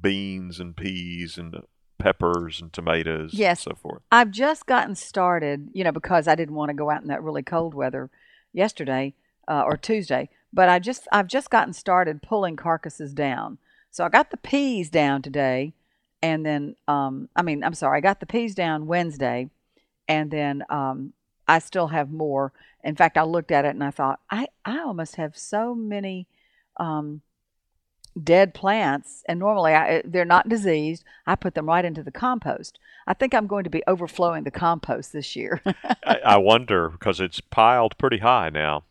beans 0.00 0.60
and 0.60 0.76
peas 0.76 1.36
and 1.38 1.56
peppers 1.98 2.60
and 2.60 2.72
tomatoes 2.72 3.32
Yes. 3.34 3.66
and 3.66 3.76
so 3.76 3.80
forth. 3.80 4.02
I've 4.10 4.30
just 4.30 4.66
gotten 4.66 4.94
started, 4.94 5.68
you 5.72 5.84
know, 5.84 5.92
because 5.92 6.26
I 6.26 6.34
didn't 6.34 6.54
want 6.54 6.70
to 6.70 6.74
go 6.74 6.90
out 6.90 7.02
in 7.02 7.08
that 7.08 7.22
really 7.22 7.42
cold 7.42 7.74
weather 7.74 8.10
yesterday 8.52 9.14
uh, 9.52 9.62
or 9.66 9.76
Tuesday. 9.76 10.30
But 10.52 10.68
I 10.68 10.78
just 10.78 11.06
I've 11.12 11.26
just 11.26 11.50
gotten 11.50 11.74
started 11.74 12.22
pulling 12.22 12.56
carcasses 12.56 13.12
down. 13.12 13.58
So 13.90 14.04
I 14.04 14.08
got 14.08 14.30
the 14.30 14.38
peas 14.38 14.88
down 14.88 15.20
today, 15.20 15.74
and 16.22 16.44
then 16.44 16.76
um, 16.88 17.28
I 17.36 17.42
mean 17.42 17.62
I'm 17.62 17.74
sorry, 17.74 17.98
I 17.98 18.00
got 18.00 18.20
the 18.20 18.26
peas 18.26 18.54
down 18.54 18.86
Wednesday, 18.86 19.50
and 20.08 20.30
then 20.30 20.64
um, 20.70 21.12
I 21.46 21.58
still 21.58 21.88
have 21.88 22.10
more. 22.10 22.52
In 22.82 22.96
fact, 22.96 23.18
I 23.18 23.22
looked 23.24 23.52
at 23.52 23.64
it 23.64 23.74
and 23.74 23.84
I 23.84 23.90
thought 23.90 24.20
I 24.30 24.48
I 24.64 24.78
almost 24.80 25.16
have 25.16 25.36
so 25.36 25.74
many. 25.74 26.26
Um, 26.78 27.20
dead 28.22 28.52
plants 28.52 29.24
and 29.26 29.38
normally 29.38 29.72
I, 29.72 30.02
they're 30.04 30.26
not 30.26 30.46
diseased 30.46 31.02
i 31.26 31.34
put 31.34 31.54
them 31.54 31.64
right 31.64 31.82
into 31.82 32.02
the 32.02 32.10
compost 32.10 32.78
i 33.06 33.14
think 33.14 33.32
i'm 33.32 33.46
going 33.46 33.64
to 33.64 33.70
be 33.70 33.82
overflowing 33.86 34.44
the 34.44 34.50
compost 34.50 35.14
this 35.14 35.34
year 35.34 35.62
I, 36.04 36.18
I 36.22 36.36
wonder 36.36 36.90
because 36.90 37.20
it's 37.20 37.40
piled 37.40 37.96
pretty 37.96 38.18
high 38.18 38.50
now. 38.50 38.84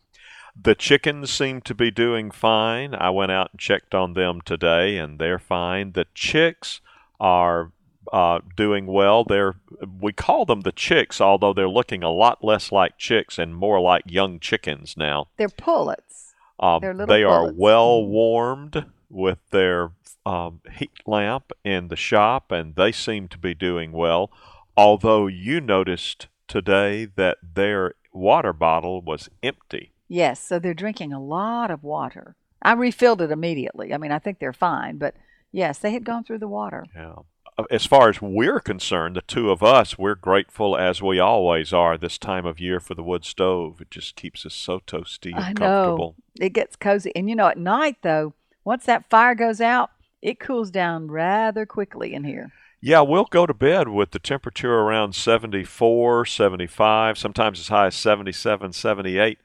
The 0.60 0.74
chickens 0.74 1.30
seem 1.30 1.60
to 1.62 1.74
be 1.74 1.90
doing 1.90 2.30
fine. 2.30 2.94
I 2.94 3.10
went 3.10 3.32
out 3.32 3.50
and 3.52 3.60
checked 3.60 3.94
on 3.94 4.12
them 4.12 4.40
today, 4.42 4.96
and 4.98 5.18
they're 5.18 5.38
fine. 5.38 5.92
The 5.92 6.06
chicks 6.14 6.80
are 7.18 7.72
uh, 8.12 8.40
doing 8.56 8.86
well. 8.86 9.24
They're 9.24 9.54
we 10.00 10.12
call 10.12 10.44
them 10.44 10.60
the 10.60 10.72
chicks, 10.72 11.20
although 11.20 11.52
they're 11.52 11.68
looking 11.68 12.02
a 12.02 12.10
lot 12.10 12.44
less 12.44 12.70
like 12.70 12.98
chicks 12.98 13.38
and 13.38 13.54
more 13.56 13.80
like 13.80 14.02
young 14.06 14.38
chickens 14.40 14.94
now. 14.96 15.28
they're 15.36 15.48
pullets 15.48 16.34
Um, 16.60 16.80
They're 16.80 17.06
they 17.06 17.24
are 17.24 17.40
pullets. 17.42 17.58
well 17.58 18.04
warmed 18.04 18.86
with 19.08 19.38
their 19.50 19.92
um, 20.26 20.60
heat 20.76 20.92
lamp 21.06 21.52
in 21.64 21.88
the 21.88 21.96
shop, 21.96 22.52
and 22.52 22.74
they 22.76 22.92
seem 22.92 23.28
to 23.28 23.38
be 23.38 23.54
doing 23.54 23.92
well. 23.92 24.30
Although 24.76 25.26
you 25.28 25.60
noticed 25.60 26.28
today 26.46 27.06
that 27.16 27.38
their 27.54 27.94
water 28.12 28.52
bottle 28.52 29.00
was 29.00 29.28
empty. 29.42 29.91
Yes 30.20 30.38
so 30.48 30.58
they're 30.58 30.74
drinking 30.84 31.12
a 31.12 31.22
lot 31.38 31.70
of 31.70 31.82
water 31.82 32.34
i 32.60 32.72
refilled 32.72 33.22
it 33.22 33.30
immediately 33.30 33.92
i 33.94 33.96
mean 33.96 34.12
i 34.12 34.18
think 34.18 34.38
they're 34.38 34.52
fine 34.52 34.98
but 34.98 35.14
yes 35.50 35.78
they 35.78 35.92
had 35.92 36.04
gone 36.04 36.22
through 36.24 36.38
the 36.38 36.48
water 36.60 36.84
Yeah. 36.94 37.14
Uh, 37.58 37.64
As 37.70 37.84
far 37.84 38.08
as 38.08 38.22
we're 38.22 38.60
concerned, 38.60 39.14
the 39.14 39.20
two 39.34 39.50
of 39.50 39.62
us, 39.62 39.98
we're 39.98 40.14
grateful 40.14 40.74
as 40.74 41.02
we 41.02 41.20
always 41.20 41.70
are 41.74 41.98
this 41.98 42.16
time 42.16 42.46
of 42.46 42.58
year 42.58 42.80
for 42.80 42.94
the 42.94 43.02
wood 43.02 43.26
stove. 43.26 43.82
It 43.82 43.90
just 43.90 44.16
keeps 44.16 44.46
us 44.46 44.54
so 44.54 44.80
toasty 44.80 45.32
and 45.34 45.44
I 45.44 45.48
know. 45.48 45.54
comfortable. 45.84 46.14
it 46.40 46.54
gets 46.54 46.76
cozy 46.76 47.12
and 47.14 47.28
you 47.28 47.36
know 47.36 47.48
at 47.48 47.58
night 47.58 47.96
though 48.02 48.32
once 48.64 48.84
that 48.86 49.10
fire 49.10 49.34
goes 49.34 49.60
out 49.60 49.90
it 50.22 50.40
cools 50.40 50.70
down 50.70 51.08
rather 51.10 51.66
quickly 51.66 52.14
in 52.14 52.24
here 52.24 52.46
Yeah, 52.80 53.02
we'll 53.02 53.28
go 53.38 53.44
to 53.46 53.52
bed 53.54 53.88
with 53.88 54.12
the 54.12 54.18
temperature 54.32 54.74
around 54.84 55.14
74, 55.14 56.24
75, 56.24 57.18
sometimes 57.18 57.60
as 57.60 57.68
high 57.68 57.86
as 57.88 57.94
77, 57.94 58.72
78. 58.72 59.38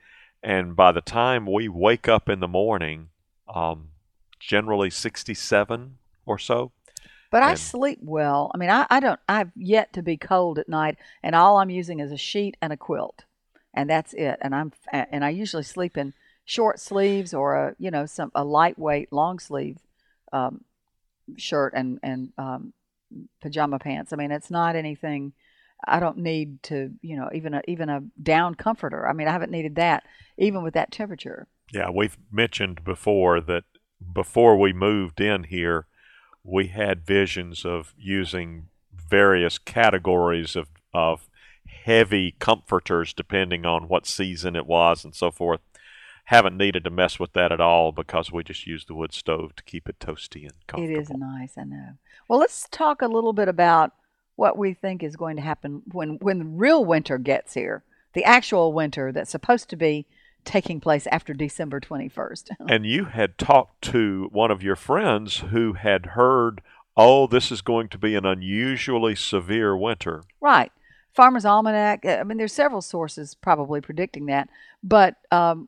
And 0.43 0.75
by 0.75 0.91
the 0.91 1.01
time 1.01 1.45
we 1.45 1.67
wake 1.67 2.07
up 2.07 2.29
in 2.29 2.39
the 2.39 2.47
morning, 2.47 3.09
um, 3.53 3.89
generally 4.39 4.89
67 4.89 5.97
or 6.25 6.37
so. 6.37 6.71
But 7.29 7.43
I 7.43 7.55
sleep 7.55 7.99
well. 8.01 8.51
I 8.53 8.57
mean, 8.57 8.69
I, 8.69 8.87
I 8.89 8.99
don't, 9.01 9.19
I've 9.27 9.51
yet 9.55 9.91
to 9.93 10.01
be 10.01 10.15
cold 10.15 10.59
at 10.59 10.69
night, 10.69 10.97
and 11.21 11.35
all 11.35 11.57
I'm 11.57 11.69
using 11.69 11.99
is 11.99 12.11
a 12.11 12.17
sheet 12.17 12.55
and 12.61 12.71
a 12.71 12.77
quilt, 12.77 13.25
and 13.73 13.89
that's 13.89 14.13
it. 14.13 14.37
And 14.41 14.55
I'm, 14.55 14.71
and 14.93 15.25
I 15.25 15.29
usually 15.29 15.63
sleep 15.63 15.97
in 15.97 16.13
short 16.45 16.79
sleeves 16.79 17.33
or 17.33 17.55
a, 17.55 17.75
you 17.77 17.91
know, 17.91 18.05
some 18.05 18.31
a 18.33 18.45
lightweight 18.45 19.11
long 19.11 19.39
sleeve 19.39 19.77
um, 20.31 20.63
shirt 21.35 21.73
and 21.75 21.99
and 22.01 22.31
um, 22.37 22.73
pajama 23.41 23.79
pants. 23.79 24.13
I 24.13 24.15
mean, 24.15 24.31
it's 24.31 24.49
not 24.49 24.75
anything. 24.75 25.33
I 25.85 25.99
don't 25.99 26.17
need 26.17 26.63
to, 26.63 26.91
you 27.01 27.17
know, 27.17 27.29
even 27.33 27.53
a 27.53 27.61
even 27.67 27.89
a 27.89 28.03
down 28.21 28.55
comforter. 28.55 29.07
I 29.07 29.13
mean, 29.13 29.27
I 29.27 29.31
haven't 29.31 29.51
needed 29.51 29.75
that 29.75 30.03
even 30.37 30.63
with 30.63 30.73
that 30.73 30.91
temperature. 30.91 31.47
Yeah, 31.71 31.89
we've 31.89 32.17
mentioned 32.31 32.83
before 32.83 33.41
that 33.41 33.63
before 34.13 34.57
we 34.57 34.73
moved 34.73 35.19
in 35.19 35.45
here, 35.45 35.87
we 36.43 36.67
had 36.67 37.05
visions 37.05 37.65
of 37.65 37.93
using 37.97 38.67
various 38.93 39.57
categories 39.57 40.55
of, 40.55 40.67
of 40.93 41.29
heavy 41.83 42.35
comforters 42.39 43.13
depending 43.13 43.65
on 43.65 43.87
what 43.87 44.05
season 44.05 44.55
it 44.55 44.65
was 44.65 45.03
and 45.03 45.15
so 45.15 45.31
forth. 45.31 45.61
Haven't 46.25 46.57
needed 46.57 46.83
to 46.83 46.89
mess 46.89 47.19
with 47.19 47.33
that 47.33 47.53
at 47.53 47.61
all 47.61 47.91
because 47.91 48.31
we 48.31 48.43
just 48.43 48.67
use 48.67 48.85
the 48.85 48.95
wood 48.95 49.13
stove 49.13 49.55
to 49.55 49.63
keep 49.63 49.87
it 49.87 49.99
toasty 49.99 50.43
and 50.43 50.53
comfortable. 50.67 50.97
It 50.97 51.01
is 51.01 51.09
nice, 51.09 51.57
I 51.57 51.63
know. 51.63 51.91
Well, 52.27 52.39
let's 52.39 52.67
talk 52.69 53.01
a 53.01 53.07
little 53.07 53.31
bit 53.31 53.47
about 53.47 53.93
what 54.37 54.57
we 54.57 54.73
think 54.73 55.03
is 55.03 55.17
going 55.17 55.35
to 55.35 55.41
happen 55.41 55.81
when 55.91 56.17
when 56.21 56.39
the 56.39 56.45
real 56.45 56.85
winter 56.85 57.17
gets 57.17 57.53
here. 57.53 57.83
The 58.13 58.23
actual 58.23 58.71
winter 58.71 59.11
that's 59.11 59.29
supposed 59.29 59.69
to 59.69 59.75
be 59.75 60.05
taking 60.45 60.79
place 60.79 61.05
after 61.07 61.33
December 61.33 61.81
21st. 61.81 62.51
And 62.69 62.85
you 62.85 63.05
had 63.05 63.37
talked 63.37 63.81
to 63.83 64.29
one 64.31 64.49
of 64.49 64.63
your 64.63 64.77
friends 64.77 65.43
who 65.51 65.73
had 65.73 66.07
heard, 66.07 66.61
oh, 66.95 67.27
this 67.27 67.51
is 67.51 67.61
going 67.61 67.89
to 67.89 67.97
be 67.97 68.15
an 68.15 68.25
unusually 68.25 69.13
severe 69.13 69.75
winter. 69.75 70.23
right. 70.39 70.71
Farmer's 71.13 71.45
Almanac. 71.45 72.05
uh, 72.05 72.17
I 72.19 72.23
mean, 72.23 72.37
there's 72.37 72.53
several 72.53 72.81
sources 72.81 73.33
probably 73.33 73.81
predicting 73.81 74.27
that, 74.27 74.49
but 74.83 75.15
um, 75.31 75.67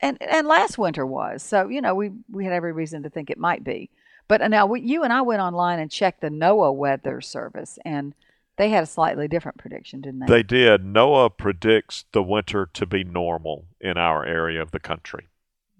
and 0.00 0.16
and 0.22 0.46
last 0.46 0.78
winter 0.78 1.04
was 1.04 1.42
so 1.42 1.68
you 1.68 1.80
know 1.80 1.96
we 1.96 2.12
we 2.30 2.44
had 2.44 2.52
every 2.52 2.72
reason 2.72 3.02
to 3.02 3.10
think 3.10 3.28
it 3.28 3.38
might 3.38 3.64
be. 3.64 3.90
But 4.28 4.42
uh, 4.42 4.48
now 4.48 4.66
we, 4.66 4.80
you 4.80 5.02
and 5.02 5.12
I 5.12 5.22
went 5.22 5.42
online 5.42 5.78
and 5.78 5.90
checked 5.90 6.20
the 6.20 6.28
NOAA 6.28 6.74
weather 6.74 7.20
service, 7.20 7.78
and 7.84 8.14
they 8.56 8.70
had 8.70 8.84
a 8.84 8.86
slightly 8.86 9.28
different 9.28 9.58
prediction, 9.58 10.00
didn't 10.00 10.20
they? 10.20 10.26
They 10.26 10.42
did. 10.42 10.82
NOAA 10.82 11.36
predicts 11.36 12.04
the 12.12 12.22
winter 12.22 12.68
to 12.72 12.86
be 12.86 13.04
normal 13.04 13.66
in 13.80 13.98
our 13.98 14.24
area 14.24 14.62
of 14.62 14.70
the 14.70 14.80
country. 14.80 15.28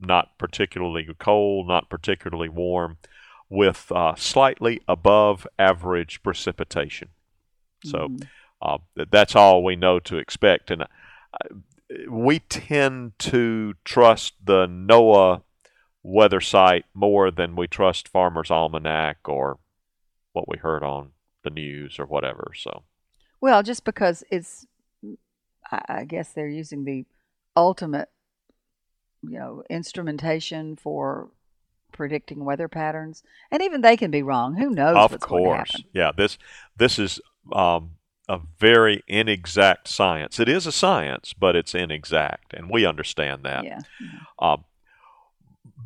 Not 0.01 0.37
particularly 0.39 1.07
cold, 1.19 1.69
not 1.69 1.89
particularly 1.89 2.49
warm, 2.49 2.99
with 3.49 3.91
uh, 3.93 4.15
slightly 4.17 4.81
above 4.89 5.47
average 5.59 6.23
precipitation. 6.23 7.09
So 7.85 8.09
Mhm. 8.09 8.29
uh, 8.61 8.79
that's 9.11 9.37
all 9.37 9.63
we 9.63 9.77
know 9.77 10.01
to 10.01 10.17
expect. 10.17 10.71
And 10.71 10.83
uh, 10.83 10.87
we 12.09 12.41
tend 12.41 13.19
to 13.21 13.75
trust 13.85 14.35
the 14.45 14.67
NOAA 14.67 15.43
weather 16.05 16.41
site 16.41 16.85
more 16.95 17.33
than 17.33 17.57
we 17.57 17.67
trust 17.67 18.07
Farmer's 18.09 18.51
Almanac 18.51 19.29
or 19.29 19.59
what 20.33 20.49
we 20.49 20.59
heard 20.59 20.85
on 20.85 21.11
the 21.43 21.51
news 21.51 21.99
or 21.99 22.07
whatever. 22.07 22.53
So. 22.55 22.85
Well, 23.41 23.63
just 23.63 23.85
because 23.85 24.23
it's, 24.31 24.67
I 25.71 26.05
guess 26.05 26.33
they're 26.33 26.47
using 26.49 26.85
the 26.85 27.07
ultimate, 27.57 28.11
you 29.23 29.39
know, 29.39 29.65
instrumentation 29.71 30.77
for 30.77 31.31
predicting 31.93 32.45
weather 32.45 32.69
patterns, 32.69 33.23
and 33.51 33.63
even 33.63 33.81
they 33.81 33.97
can 33.97 34.11
be 34.11 34.23
wrong. 34.23 34.57
Who 34.57 34.71
knows 34.71 34.97
of 34.97 35.13
what's 35.13 35.25
going 35.25 35.45
to 35.45 35.49
course 35.49 35.83
yeah 35.93 36.11
this 36.17 36.37
this 36.77 36.99
is 36.99 37.21
um, 37.53 37.93
a 38.29 38.41
very 38.59 39.03
inexact 39.07 39.87
science 39.87 40.41
it 40.41 40.49
is 40.49 40.67
a 40.67 40.73
science 40.73 41.33
but 41.39 41.55
it's 41.55 41.75
inexact 41.75 42.53
and 42.55 42.69
we 42.71 42.85
understand 42.85 43.45
that 43.45 43.65
Yeah. 43.65 43.81
um, 44.39 44.65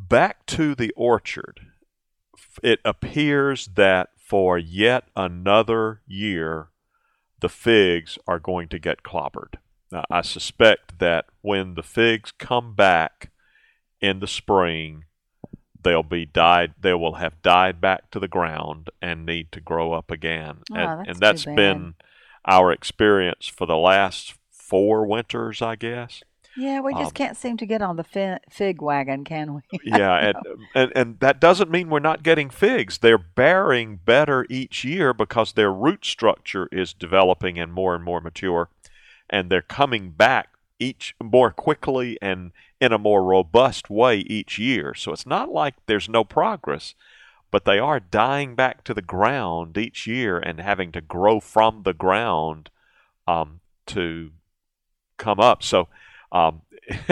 back 0.09 0.47
to 0.47 0.75
the 0.75 0.93
orchard. 0.97 1.61
It 2.62 2.81
appears 2.85 3.69
that 3.75 4.11
for 4.17 4.59
yet 4.59 5.05
another 5.17 6.03
year 6.07 6.69
the 7.41 7.49
figs 7.49 8.19
are 8.27 8.38
going 8.38 8.69
to 8.69 8.79
get 8.79 9.03
clobbered. 9.03 9.55
Now, 9.91 10.05
i 10.11 10.21
suspect 10.21 10.99
that 10.99 11.27
when 11.41 11.75
the 11.75 11.83
figs 11.83 12.31
come 12.31 12.75
back 12.75 13.31
in 14.00 14.21
the 14.21 14.27
spring 14.27 15.05
they'll 15.83 16.03
be 16.03 16.27
died 16.27 16.75
they 16.79 16.93
will 16.93 17.15
have 17.15 17.41
died 17.41 17.81
back 17.81 18.11
to 18.11 18.21
the 18.21 18.29
ground 18.29 18.91
and 19.00 19.25
need 19.25 19.50
to 19.53 19.61
grow 19.61 19.93
up 19.93 20.11
again. 20.11 20.59
Oh, 20.71 20.75
and, 20.75 20.99
that's 20.99 21.09
and 21.09 21.21
that's 21.21 21.45
been 21.45 21.95
our 22.45 22.71
experience 22.71 23.47
for 23.47 23.67
the 23.67 23.77
last 23.77 24.35
four 24.50 25.07
winters 25.07 25.62
i 25.62 25.75
guess 25.75 26.23
Yeah, 26.59 26.81
we 26.81 26.93
just 26.95 27.07
Um, 27.07 27.12
can't 27.12 27.37
seem 27.37 27.57
to 27.59 27.67
get 27.67 27.83
on 27.83 27.97
the 27.97 28.05
fi- 28.05 28.41
fig 28.50 28.83
wagon, 28.83 29.25
can 29.25 29.55
we? 29.55 29.61
yeah 29.85 30.17
and, 30.17 30.37
and 30.75 30.93
and 30.95 31.21
that 31.21 31.41
doesn't 31.41 31.71
mean 31.71 31.88
we're 31.88 32.00
not 32.00 32.23
getting 32.23 32.50
figs. 32.50 32.99
They're 32.99 33.19
bearing 33.19 33.97
better 34.05 34.47
each 34.50 34.85
year 34.85 35.15
because 35.15 35.53
their 35.53 35.73
root 35.73 36.05
structure 36.05 36.69
is 36.73 36.93
developing 36.93 37.59
and 37.59 37.73
more 37.73 37.95
and 37.95 38.05
more 38.05 38.21
mature 38.21 38.71
and 39.31 39.50
they're 39.50 39.62
coming 39.62 40.11
back 40.11 40.49
each 40.79 41.15
more 41.23 41.50
quickly 41.50 42.19
and 42.23 42.53
in 42.81 42.93
a 42.93 42.99
more 42.99 43.25
robust 43.25 43.91
way 43.91 44.19
each 44.19 44.59
year. 44.59 44.95
So 44.95 45.12
it's 45.12 45.27
not 45.27 45.50
like 45.50 45.75
there's 45.87 46.09
no 46.09 46.25
progress 46.25 46.95
but 47.50 47.65
they 47.65 47.79
are 47.79 48.00
dying 48.00 48.55
back 48.55 48.85
to 48.85 48.95
the 48.95 49.03
ground 49.03 49.77
each 49.79 50.07
year 50.07 50.38
and 50.38 50.61
having 50.61 50.93
to 50.93 51.00
grow 51.00 51.41
from 51.41 51.83
the 51.83 51.95
ground 51.95 52.71
um, 53.27 53.61
to 53.87 54.31
come 55.17 55.41
up. 55.41 55.62
So 55.62 55.88
um, 56.32 56.62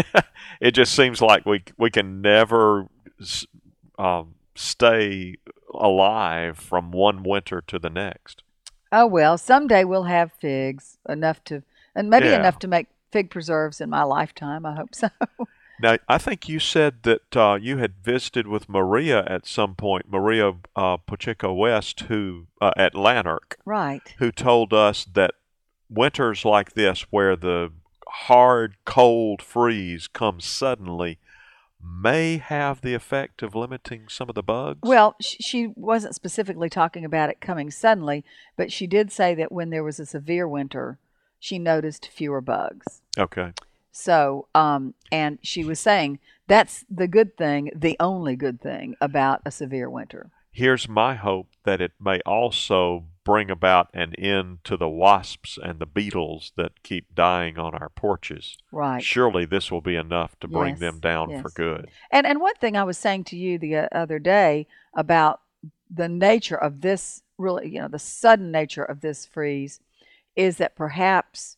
it 0.61 0.73
just 0.73 0.95
seems 0.95 1.21
like 1.21 1.45
we 1.47 1.63
we 1.77 1.91
can 1.91 2.21
never 2.21 2.87
um, 3.99 4.35
stay 4.55 5.37
alive 5.75 6.59
from 6.59 6.93
one 6.93 7.23
winter 7.23 7.63
to 7.67 7.79
the 7.79 7.91
next. 7.91 8.43
Oh 8.93 9.07
well, 9.07 9.37
someday 9.37 9.85
we'll 9.85 10.05
have 10.05 10.33
figs 10.33 10.99
enough 11.09 11.43
to, 11.45 11.63
and 11.95 12.09
maybe 12.09 12.27
Yeah. 12.27 12.37
enough 12.41 12.59
to 12.61 12.69
make 12.69 12.87
fig 13.11 13.31
preserves 13.31 13.81
in 13.81 13.91
my 13.91 14.03
lifetime. 14.03 14.65
I 14.65 14.75
hope 14.75 14.95
so. 14.95 15.09
Now, 15.79 15.99
I 16.09 16.17
think 16.17 16.49
you 16.49 16.59
said 16.59 17.03
that 17.03 17.37
uh, 17.37 17.59
you 17.61 17.77
had 17.77 17.97
visited 18.03 18.47
with 18.47 18.67
Maria 18.67 19.23
at 19.27 19.47
some 19.47 19.75
point, 19.75 20.07
Maria 20.11 20.55
uh, 20.75 20.97
Pacheco 20.97 21.53
West, 21.53 22.01
who 22.09 22.47
uh, 22.63 22.71
at 22.79 22.95
Lanark, 22.95 23.59
right. 23.67 24.01
who 24.17 24.33
told 24.33 24.73
us 24.73 25.05
that 25.13 25.33
winters 25.91 26.47
like 26.47 26.73
this, 26.73 27.03
where 27.11 27.37
the 27.37 27.73
hard, 28.25 28.77
cold 28.85 29.43
freeze 29.43 30.09
comes 30.09 30.45
suddenly, 30.45 31.19
may 31.83 32.39
have 32.39 32.81
the 32.81 32.95
effect 32.95 33.43
of 33.43 33.55
limiting 33.55 34.09
some 34.09 34.29
of 34.29 34.35
the 34.35 34.43
bugs. 34.43 34.81
Well, 34.83 35.15
she 35.21 35.69
wasn't 35.77 36.15
specifically 36.15 36.69
talking 36.69 37.05
about 37.05 37.31
it 37.31 37.41
coming 37.41 37.71
suddenly, 37.71 38.25
but 38.57 38.73
she 38.73 38.87
did 38.87 39.13
say 39.13 39.35
that 39.37 39.53
when 39.53 39.71
there 39.71 39.85
was 39.85 40.01
a 40.01 40.07
severe 40.07 40.49
winter, 40.49 40.99
she 41.39 41.59
noticed 41.59 42.09
fewer 42.09 42.41
bugs. 42.41 43.03
okay. 43.19 43.53
So, 43.93 44.47
um, 44.55 44.93
and 45.11 45.39
she 45.43 45.65
was 45.65 45.81
saying 45.81 46.19
that's 46.49 46.85
the 46.91 47.09
good 47.09 47.35
thing, 47.39 47.71
the 47.75 47.97
only 47.99 48.37
good 48.37 48.61
thing 48.61 48.95
about 49.01 49.41
a 49.47 49.51
severe 49.51 49.89
winter. 49.89 50.31
Here's 50.53 50.87
my 50.87 51.15
hope 51.15 51.49
that 51.65 51.81
it 51.81 51.93
may 51.99 52.21
also 52.27 53.05
bring 53.27 53.51
about 53.51 53.91
an 53.93 54.15
end 54.15 54.59
to 54.63 54.77
the 54.77 54.89
wasps 54.89 55.59
and 55.61 55.81
the 55.81 55.87
beetles 55.87 56.53
that 56.57 56.85
keep 56.85 57.13
dying 57.13 57.59
on 57.59 57.75
our 57.75 57.89
porches. 57.89 58.57
Right. 58.71 59.03
Surely 59.03 59.45
this 59.45 59.71
will 59.71 59.81
be 59.81 59.97
enough 59.97 60.39
to 60.39 60.49
bring 60.49 60.75
Yes, 60.75 60.81
them 60.81 61.01
down 61.01 61.43
for 61.43 61.51
good. 61.51 61.91
And 62.13 62.25
and 62.25 62.41
one 62.41 62.55
thing 62.55 62.77
I 62.77 62.85
was 62.85 62.97
saying 62.97 63.25
to 63.25 63.37
you 63.37 63.59
the 63.59 63.77
uh, 63.77 63.89
other 63.91 64.21
day 64.21 64.69
about 64.95 65.41
the 65.91 66.09
nature 66.09 66.57
of 66.57 66.83
this 66.83 67.23
really, 67.37 67.69
you 67.69 67.81
know, 67.81 67.89
the 67.89 67.99
sudden 67.99 68.53
nature 68.53 68.85
of 68.85 69.01
this 69.01 69.27
freeze 69.27 69.81
is 70.37 70.59
that 70.59 70.77
perhaps 70.77 71.57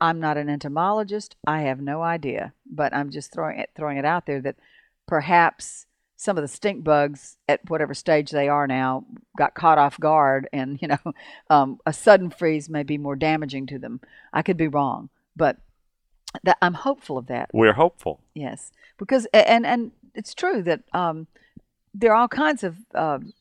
I'm 0.00 0.20
not 0.20 0.36
an 0.36 0.48
entomologist. 0.48 1.34
I 1.44 1.62
have 1.62 1.80
no 1.80 2.02
idea, 2.02 2.52
but 2.64 2.94
I'm 2.94 3.10
just 3.10 3.32
throwing 3.32 3.58
it 3.58 3.70
throwing 3.74 3.98
it 3.98 4.04
out 4.04 4.26
there 4.26 4.40
that 4.42 4.56
perhaps 5.08 5.86
some 6.20 6.36
of 6.36 6.42
the 6.42 6.48
stink 6.48 6.84
bugs 6.84 7.38
at 7.48 7.60
whatever 7.70 7.94
stage 7.94 8.30
they 8.30 8.46
are 8.46 8.66
now 8.66 9.06
got 9.38 9.54
caught 9.54 9.78
off 9.78 9.98
guard 9.98 10.46
and 10.52 10.78
you 10.82 10.88
know 10.88 10.98
um, 11.50 11.78
a 11.86 11.92
sudden 11.92 12.28
freeze 12.30 12.68
may 12.68 12.82
be 12.82 12.98
more 12.98 13.16
damaging 13.16 13.66
to 13.66 13.78
them 13.78 14.00
i 14.32 14.42
could 14.42 14.56
be 14.58 14.68
wrong 14.68 15.08
but 15.34 15.56
that 16.44 16.58
i'm 16.62 16.74
hopeful 16.74 17.18
of 17.18 17.26
that 17.26 17.48
We're 17.52 17.72
hopeful. 17.72 18.20
Yes, 18.34 18.70
because 18.98 19.26
and 19.32 19.66
and 19.66 19.92
it's 20.14 20.34
true 20.34 20.62
that 20.62 20.82
um, 20.92 21.26
there 21.94 22.12
are 22.12 22.16
all 22.16 22.28
kinds 22.28 22.62
of 22.62 22.76
um, 22.94 23.32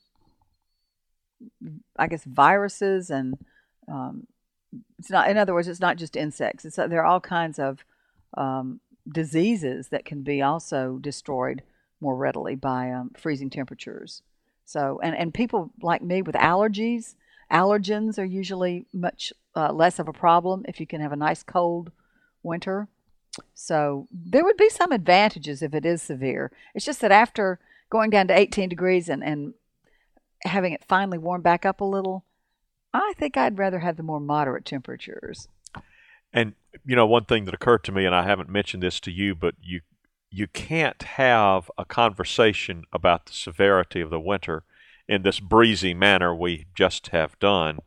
I 1.98 2.07
guess 2.07 2.24
viruses 2.24 3.09
and 3.09 3.38
um, 3.88 4.27
it's 4.98 5.09
not. 5.09 5.29
In 5.29 5.38
other 5.38 5.53
words, 5.53 5.67
it's 5.67 5.79
not 5.79 5.98
just 5.98 6.15
insects. 6.15 6.65
It's 6.65 6.75
there 6.75 7.01
are 7.01 7.05
all 7.05 7.19
kinds 7.19 7.59
of 7.59 7.83
um, 8.36 8.79
diseases 9.12 9.89
that 9.89 10.05
can 10.05 10.24
be 10.24 10.41
also 10.41 10.98
destroyed 11.00 11.63
more 12.01 12.15
readily 12.15 12.55
by 12.55 12.91
um, 12.91 13.11
freezing 13.17 13.49
temperatures. 13.49 14.21
So 14.65 14.99
and 15.01 15.15
and 15.15 15.33
people 15.33 15.71
like 15.81 16.01
me 16.01 16.21
with 16.21 16.35
allergies, 16.35 17.15
allergens 17.51 18.19
are 18.19 18.25
usually 18.25 18.85
much 18.93 19.33
uh, 19.55 19.73
less 19.73 19.99
of 19.99 20.07
a 20.07 20.13
problem 20.13 20.63
if 20.67 20.79
you 20.79 20.87
can 20.87 21.01
have 21.01 21.11
a 21.11 21.17
nice 21.17 21.43
cold 21.43 21.91
winter. 22.43 22.87
So 23.53 24.07
there 24.11 24.43
would 24.43 24.57
be 24.57 24.69
some 24.69 24.91
advantages 24.91 25.61
if 25.61 25.73
it 25.73 25.85
is 25.85 26.01
severe. 26.01 26.51
It's 26.73 26.85
just 26.85 27.01
that 27.01 27.11
after 27.11 27.59
going 27.89 28.09
down 28.09 28.27
to 28.27 28.37
18 28.37 28.69
degrees 28.69 29.09
and, 29.09 29.23
and 29.23 29.53
having 30.43 30.73
it 30.73 30.83
finally 30.87 31.17
warm 31.17 31.41
back 31.41 31.65
up 31.65 31.81
a 31.81 31.85
little, 31.85 32.25
I 32.93 33.13
think 33.17 33.37
I'd 33.37 33.57
rather 33.57 33.79
have 33.79 33.97
the 33.97 34.03
more 34.03 34.19
moderate 34.19 34.65
temperatures. 34.65 35.47
And 36.31 36.53
you 36.85 36.95
know, 36.95 37.07
one 37.07 37.25
thing 37.25 37.45
that 37.45 37.53
occurred 37.53 37.83
to 37.85 37.91
me, 37.91 38.05
and 38.05 38.13
I 38.13 38.23
haven't 38.23 38.49
mentioned 38.49 38.83
this 38.83 38.99
to 39.01 39.11
you, 39.11 39.35
but 39.35 39.55
you 39.61 39.81
you 40.31 40.48
can't 40.48 41.01
have 41.03 41.71
a 41.77 41.86
conversation 41.86 42.84
about 42.93 43.25
the 43.25 43.34
severity 43.34 44.01
of 44.01 44.10
the 44.10 44.19
winter 44.19 44.63
in 45.08 45.23
this 45.23 45.39
breezy 45.39 45.93
manner 45.93 46.36
we 46.36 46.65
just 46.75 47.08
have 47.08 47.38
done 47.39 47.80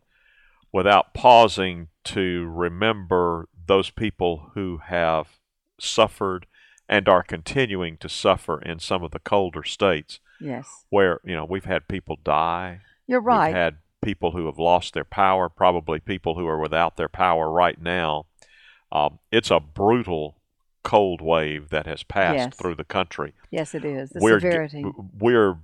without 0.73 1.15
pausing 1.15 1.89
to 2.05 2.47
remember 2.47 3.49
those 3.67 3.91
people 3.91 4.51
who 4.55 4.79
have 4.87 5.39
suffered 5.79 6.47
and 6.89 7.09
are 7.09 7.23
continuing 7.23 7.97
to 7.97 8.09
suffer 8.09 8.61
in 8.61 8.79
some 8.79 9.05
of 9.05 9.13
the 9.13 9.21
colder 9.21 9.63
states 9.63 10.19
Yes, 10.41 10.85
where 10.91 11.21
you 11.25 11.35
know 11.35 11.45
we've 11.45 11.67
had 11.67 11.87
people 11.87 12.19
die 12.25 12.81
you're 13.07 13.21
right. 13.21 13.49
We've 13.49 13.57
had 13.57 13.77
people 14.03 14.33
who 14.33 14.47
have 14.47 14.59
lost 14.59 14.95
their 14.95 15.05
power, 15.05 15.49
probably 15.49 16.01
people 16.01 16.35
who 16.35 16.47
are 16.47 16.59
without 16.59 16.97
their 16.97 17.09
power 17.09 17.51
right 17.51 17.81
now. 17.81 18.27
Um, 18.91 19.19
it's 19.31 19.51
a 19.51 19.61
brutal 19.61 20.37
cold 20.83 21.21
wave 21.21 21.69
that 21.71 21.87
has 21.87 22.03
passed 22.03 22.37
Yes. 22.37 22.55
through 22.57 22.75
the 22.75 22.85
country. 22.85 23.33
yes, 23.51 23.75
it 23.75 23.85
is. 23.85 24.11
The 24.11 24.21
we're, 24.21 24.41
severity. 24.41 24.85
we're 25.19 25.59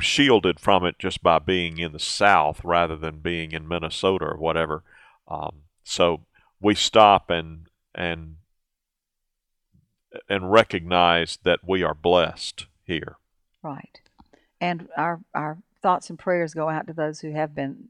shielded 0.00 0.58
from 0.58 0.84
it 0.84 0.98
just 0.98 1.22
by 1.22 1.38
being 1.38 1.78
in 1.78 1.92
the 1.92 1.98
South 1.98 2.64
rather 2.64 2.96
than 2.96 3.18
being 3.20 3.52
in 3.52 3.68
Minnesota 3.68 4.24
or 4.24 4.36
whatever. 4.36 4.82
Um, 5.28 5.62
so 5.84 6.22
we 6.60 6.74
stop 6.74 7.30
and 7.30 7.66
and 7.94 8.36
and 10.28 10.50
recognize 10.50 11.38
that 11.42 11.60
we 11.66 11.82
are 11.82 11.94
blessed 11.94 12.66
here. 12.84 13.16
Right. 13.62 14.00
And 14.60 14.88
our, 14.96 15.20
our 15.34 15.58
thoughts 15.82 16.08
and 16.08 16.18
prayers 16.18 16.54
go 16.54 16.68
out 16.68 16.86
to 16.86 16.92
those 16.92 17.20
who 17.20 17.32
have 17.32 17.54
been 17.54 17.88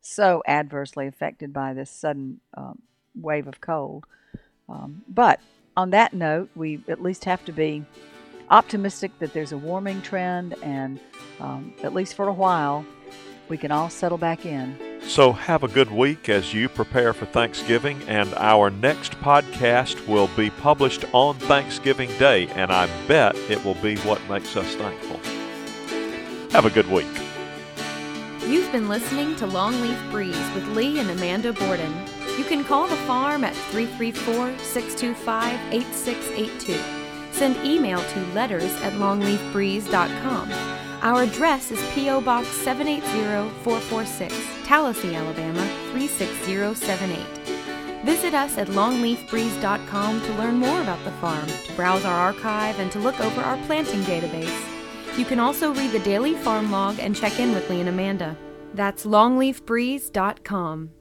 so 0.00 0.42
adversely 0.46 1.06
affected 1.06 1.52
by 1.52 1.72
this 1.72 1.90
sudden 1.90 2.40
um, 2.56 2.80
wave 3.14 3.46
of 3.46 3.60
cold. 3.60 4.04
Um, 4.68 5.02
but 5.08 5.40
on 5.80 5.90
that 5.90 6.12
note, 6.12 6.50
we 6.54 6.84
at 6.88 7.02
least 7.02 7.24
have 7.24 7.42
to 7.46 7.52
be 7.52 7.82
optimistic 8.50 9.10
that 9.18 9.32
there's 9.32 9.52
a 9.52 9.56
warming 9.56 10.02
trend, 10.02 10.54
and 10.62 11.00
um, 11.40 11.72
at 11.82 11.94
least 11.94 12.14
for 12.14 12.28
a 12.28 12.32
while, 12.32 12.84
we 13.48 13.56
can 13.56 13.72
all 13.72 13.88
settle 13.88 14.18
back 14.18 14.44
in. 14.44 14.76
So, 15.02 15.32
have 15.32 15.64
a 15.64 15.68
good 15.68 15.90
week 15.90 16.28
as 16.28 16.52
you 16.52 16.68
prepare 16.68 17.14
for 17.14 17.24
Thanksgiving, 17.24 17.98
and 18.06 18.34
our 18.34 18.68
next 18.68 19.12
podcast 19.22 20.06
will 20.06 20.28
be 20.36 20.50
published 20.50 21.06
on 21.12 21.36
Thanksgiving 21.36 22.10
Day, 22.18 22.48
and 22.48 22.70
I 22.70 22.86
bet 23.08 23.34
it 23.48 23.64
will 23.64 23.76
be 23.76 23.96
what 23.98 24.20
makes 24.28 24.54
us 24.56 24.74
thankful. 24.74 25.18
Have 26.50 26.66
a 26.66 26.70
good 26.70 26.90
week. 26.90 27.08
You've 28.46 28.70
been 28.70 28.88
listening 28.88 29.34
to 29.36 29.46
Longleaf 29.46 30.10
Breeze 30.10 30.54
with 30.54 30.68
Lee 30.76 30.98
and 30.98 31.10
Amanda 31.10 31.54
Borden. 31.54 32.09
You 32.40 32.46
can 32.46 32.64
call 32.64 32.88
the 32.88 32.96
farm 32.96 33.44
at 33.44 33.54
334 33.54 34.56
625 34.60 35.74
8682. 35.74 36.80
Send 37.32 37.54
email 37.66 38.02
to 38.02 38.20
letters 38.32 38.72
at 38.80 38.94
longleafbreeze.com. 38.94 40.50
Our 41.02 41.24
address 41.24 41.70
is 41.70 41.78
P.O. 41.92 42.22
Box 42.22 42.48
780446, 42.48 44.34
Tallassee, 44.64 45.14
Alabama 45.14 45.60
36078. 45.92 48.06
Visit 48.06 48.32
us 48.32 48.56
at 48.56 48.68
longleafbreeze.com 48.68 50.22
to 50.22 50.34
learn 50.36 50.54
more 50.54 50.80
about 50.80 51.04
the 51.04 51.12
farm, 51.20 51.46
to 51.46 51.72
browse 51.74 52.06
our 52.06 52.16
archive, 52.16 52.80
and 52.80 52.90
to 52.92 53.00
look 53.00 53.20
over 53.20 53.42
our 53.42 53.58
planting 53.66 54.00
database. 54.04 54.64
You 55.18 55.26
can 55.26 55.40
also 55.40 55.74
read 55.74 55.92
the 55.92 55.98
daily 55.98 56.32
farm 56.36 56.72
log 56.72 57.00
and 57.00 57.14
check 57.14 57.38
in 57.38 57.52
with 57.52 57.68
Lee 57.68 57.80
and 57.80 57.90
Amanda. 57.90 58.34
That's 58.72 59.04
longleafbreeze.com. 59.04 60.92